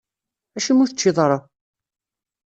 Acimi 0.57 0.81
ur 0.83 0.89
teččiḍ 0.89 1.17
ara? 1.25 1.37